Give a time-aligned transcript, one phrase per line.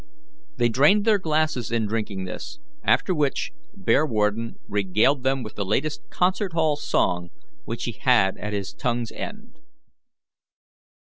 [0.57, 6.01] They drained their glasses in drinking this, after which Bearwarden regaled them with the latest
[6.09, 7.29] concert hall song
[7.65, 9.59] which he had at his tongue's end.